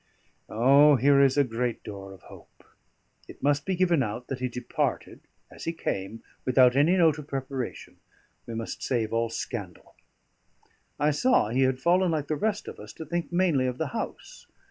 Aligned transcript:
"O! 0.49 0.95
here 0.95 1.21
is 1.21 1.37
a 1.37 1.43
great 1.43 1.83
door 1.83 2.11
of 2.11 2.23
hope. 2.23 2.63
It 3.27 3.43
must 3.43 3.67
be 3.67 3.75
given 3.75 4.01
out 4.01 4.29
that 4.29 4.39
he 4.39 4.49
departed 4.49 5.19
as 5.51 5.65
he 5.65 5.73
came 5.73 6.23
without 6.43 6.75
any 6.75 6.97
note 6.97 7.19
of 7.19 7.27
preparation. 7.27 7.97
We 8.47 8.55
must 8.55 8.81
save 8.81 9.13
all 9.13 9.29
scandal." 9.29 9.93
I 10.99 11.11
saw 11.11 11.49
he 11.49 11.61
had 11.61 11.79
fallen, 11.79 12.09
like 12.09 12.29
the 12.29 12.35
rest 12.35 12.67
of 12.67 12.79
us, 12.79 12.93
to 12.93 13.05
think 13.05 13.31
mainly 13.31 13.67
of 13.67 13.77
the 13.77 13.89
house. 13.89 14.47